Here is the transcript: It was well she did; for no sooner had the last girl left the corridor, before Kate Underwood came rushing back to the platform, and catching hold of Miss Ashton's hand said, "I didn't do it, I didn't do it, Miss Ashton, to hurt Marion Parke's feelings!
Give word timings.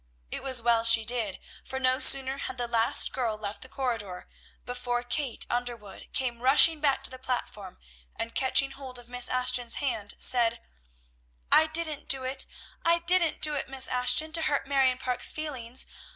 It 0.31 0.41
was 0.41 0.63
well 0.63 0.83
she 0.83 1.05
did; 1.05 1.37
for 1.63 1.77
no 1.79 1.99
sooner 1.99 2.39
had 2.39 2.57
the 2.57 2.67
last 2.67 3.13
girl 3.13 3.37
left 3.37 3.61
the 3.61 3.69
corridor, 3.69 4.27
before 4.65 5.03
Kate 5.03 5.45
Underwood 5.47 6.09
came 6.11 6.41
rushing 6.41 6.79
back 6.79 7.03
to 7.03 7.11
the 7.11 7.19
platform, 7.19 7.77
and 8.15 8.33
catching 8.33 8.71
hold 8.71 8.97
of 8.97 9.07
Miss 9.09 9.29
Ashton's 9.29 9.75
hand 9.75 10.15
said, 10.17 10.59
"I 11.51 11.67
didn't 11.67 12.07
do 12.09 12.23
it, 12.23 12.47
I 12.83 12.97
didn't 12.97 13.43
do 13.43 13.53
it, 13.53 13.69
Miss 13.69 13.87
Ashton, 13.87 14.31
to 14.31 14.41
hurt 14.41 14.65
Marion 14.65 14.97
Parke's 14.97 15.31
feelings! 15.31 15.85